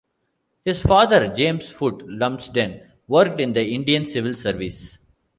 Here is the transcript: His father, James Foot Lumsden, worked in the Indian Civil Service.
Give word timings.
His 0.65 0.81
father, 0.81 1.31
James 1.31 1.69
Foot 1.69 2.01
Lumsden, 2.09 2.81
worked 3.07 3.39
in 3.39 3.53
the 3.53 3.63
Indian 3.69 4.07
Civil 4.07 4.33
Service. 4.33 4.97